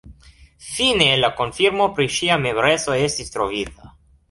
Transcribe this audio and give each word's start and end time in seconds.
Fine 0.67 1.09
la 1.19 1.29
konfirmo 1.41 1.87
pri 1.99 2.09
ŝia 2.17 2.39
membreco 2.47 2.99
estis 3.05 3.33
trovita. 3.39 3.97